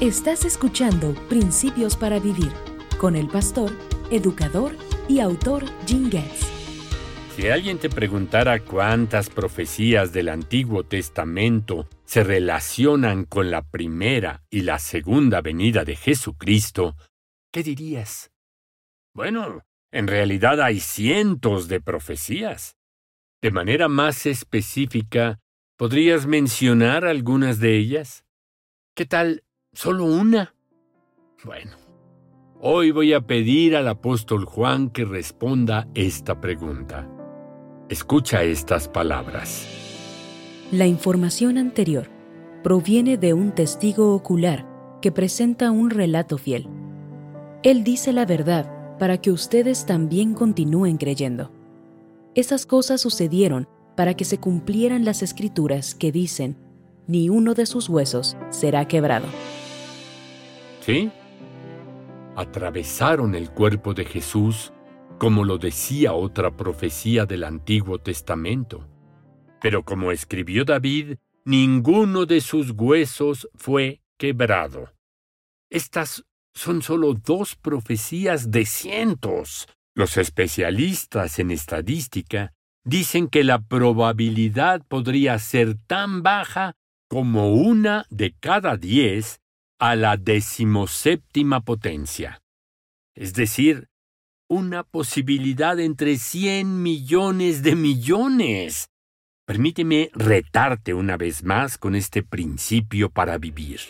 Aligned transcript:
Estás 0.00 0.44
escuchando 0.44 1.14
Principios 1.28 1.96
para 1.96 2.18
Vivir 2.18 2.50
con 2.98 3.14
el 3.14 3.28
pastor, 3.28 3.70
educador 4.10 4.76
y 5.08 5.20
autor 5.20 5.64
Jim 5.86 6.10
Getz. 6.10 6.40
Si 7.36 7.46
alguien 7.46 7.78
te 7.78 7.88
preguntara 7.88 8.58
cuántas 8.58 9.30
profecías 9.30 10.12
del 10.12 10.30
Antiguo 10.30 10.82
Testamento 10.82 11.88
se 12.04 12.24
relacionan 12.24 13.24
con 13.24 13.52
la 13.52 13.62
primera 13.62 14.42
y 14.50 14.62
la 14.62 14.80
segunda 14.80 15.40
venida 15.40 15.84
de 15.84 15.94
Jesucristo, 15.94 16.96
¿qué 17.52 17.62
dirías? 17.62 18.32
Bueno, 19.14 19.62
en 19.92 20.08
realidad 20.08 20.60
hay 20.60 20.80
cientos 20.80 21.68
de 21.68 21.80
profecías. 21.80 22.76
De 23.40 23.52
manera 23.52 23.86
más 23.88 24.26
específica, 24.26 25.38
¿podrías 25.76 26.26
mencionar 26.26 27.04
algunas 27.04 27.60
de 27.60 27.76
ellas? 27.76 28.24
¿Qué 28.96 29.06
tal 29.06 29.44
¿Solo 29.74 30.04
una? 30.04 30.54
Bueno, 31.44 31.72
hoy 32.60 32.92
voy 32.92 33.12
a 33.12 33.20
pedir 33.20 33.74
al 33.74 33.88
apóstol 33.88 34.44
Juan 34.44 34.88
que 34.88 35.04
responda 35.04 35.88
esta 35.94 36.40
pregunta. 36.40 37.10
Escucha 37.88 38.44
estas 38.44 38.88
palabras. 38.88 39.66
La 40.70 40.86
información 40.86 41.58
anterior 41.58 42.08
proviene 42.62 43.18
de 43.18 43.34
un 43.34 43.52
testigo 43.52 44.14
ocular 44.14 44.64
que 45.02 45.10
presenta 45.10 45.72
un 45.72 45.90
relato 45.90 46.38
fiel. 46.38 46.68
Él 47.64 47.82
dice 47.82 48.12
la 48.12 48.26
verdad 48.26 48.98
para 48.98 49.20
que 49.20 49.32
ustedes 49.32 49.86
también 49.86 50.34
continúen 50.34 50.98
creyendo. 50.98 51.50
Esas 52.36 52.64
cosas 52.64 53.00
sucedieron 53.00 53.68
para 53.96 54.14
que 54.14 54.24
se 54.24 54.38
cumplieran 54.38 55.04
las 55.04 55.22
escrituras 55.22 55.96
que 55.96 56.12
dicen, 56.12 56.56
ni 57.08 57.28
uno 57.28 57.54
de 57.54 57.66
sus 57.66 57.88
huesos 57.88 58.36
será 58.50 58.86
quebrado. 58.86 59.26
¿Sí? 60.84 61.10
Atravesaron 62.36 63.34
el 63.34 63.50
cuerpo 63.50 63.94
de 63.94 64.04
Jesús, 64.04 64.70
como 65.18 65.42
lo 65.44 65.56
decía 65.56 66.12
otra 66.12 66.54
profecía 66.54 67.24
del 67.24 67.44
Antiguo 67.44 68.00
Testamento. 68.00 68.86
Pero 69.62 69.82
como 69.82 70.12
escribió 70.12 70.66
David, 70.66 71.16
ninguno 71.46 72.26
de 72.26 72.42
sus 72.42 72.72
huesos 72.72 73.48
fue 73.54 74.02
quebrado. 74.18 74.92
Estas 75.70 76.26
son 76.52 76.82
solo 76.82 77.14
dos 77.14 77.56
profecías 77.56 78.50
de 78.50 78.66
cientos. 78.66 79.66
Los 79.94 80.18
especialistas 80.18 81.38
en 81.38 81.50
estadística 81.50 82.52
dicen 82.84 83.28
que 83.28 83.42
la 83.42 83.62
probabilidad 83.62 84.82
podría 84.86 85.38
ser 85.38 85.78
tan 85.86 86.22
baja 86.22 86.76
como 87.08 87.54
una 87.54 88.04
de 88.10 88.34
cada 88.38 88.76
diez 88.76 89.40
a 89.78 89.96
la 89.96 90.16
decimoséptima 90.16 91.60
potencia, 91.60 92.40
es 93.14 93.34
decir, 93.34 93.88
una 94.48 94.82
posibilidad 94.84 95.78
entre 95.80 96.16
100 96.16 96.82
millones 96.82 97.62
de 97.62 97.74
millones. 97.74 98.88
Permíteme 99.46 100.10
retarte 100.14 100.94
una 100.94 101.16
vez 101.16 101.44
más 101.44 101.76
con 101.76 101.94
este 101.94 102.22
principio 102.22 103.10
para 103.10 103.38
vivir. 103.38 103.80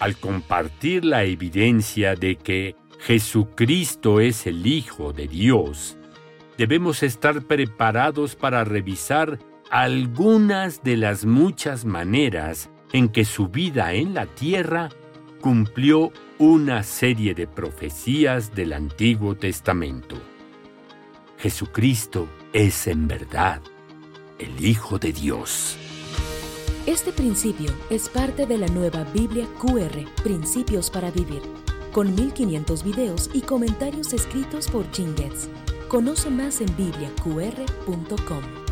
Al 0.00 0.16
compartir 0.16 1.04
la 1.04 1.24
evidencia 1.24 2.14
de 2.14 2.36
que 2.36 2.76
Jesucristo 3.00 4.20
es 4.20 4.46
el 4.46 4.66
Hijo 4.66 5.12
de 5.12 5.28
Dios, 5.28 5.96
debemos 6.56 7.02
estar 7.02 7.42
preparados 7.46 8.34
para 8.34 8.64
revisar 8.64 9.38
algunas 9.70 10.82
de 10.82 10.96
las 10.96 11.24
muchas 11.24 11.84
maneras 11.84 12.70
en 12.92 13.08
que 13.08 13.24
su 13.24 13.48
vida 13.48 13.92
en 13.92 14.14
la 14.14 14.26
tierra 14.26 14.88
cumplió 15.40 16.12
una 16.38 16.82
serie 16.82 17.34
de 17.34 17.46
profecías 17.46 18.54
del 18.54 18.72
Antiguo 18.72 19.36
Testamento. 19.36 20.16
Jesucristo 21.38 22.28
es 22.52 22.86
en 22.86 23.06
verdad 23.06 23.60
el 24.38 24.64
Hijo 24.64 24.98
de 24.98 25.12
Dios. 25.12 25.76
Este 26.86 27.12
principio 27.12 27.70
es 27.90 28.08
parte 28.08 28.46
de 28.46 28.56
la 28.56 28.66
nueva 28.68 29.04
Biblia 29.04 29.46
QR, 29.60 30.22
Principios 30.22 30.90
para 30.90 31.10
Vivir, 31.10 31.42
con 31.92 32.14
1500 32.14 32.82
videos 32.82 33.30
y 33.34 33.42
comentarios 33.42 34.12
escritos 34.12 34.68
por 34.68 34.90
Jim 34.92 35.14
Conoce 35.88 36.30
más 36.30 36.60
en 36.60 36.74
bibliaqr.com. 36.76 38.67